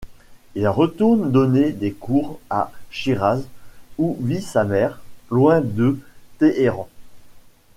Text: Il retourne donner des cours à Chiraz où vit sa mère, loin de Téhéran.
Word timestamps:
Il 0.55 0.67
retourne 0.67 1.31
donner 1.31 1.71
des 1.73 1.91
cours 1.91 2.39
à 2.49 2.71
Chiraz 2.89 3.43
où 3.99 4.17
vit 4.19 4.41
sa 4.41 4.63
mère, 4.63 4.99
loin 5.29 5.61
de 5.61 5.99
Téhéran. 6.39 6.89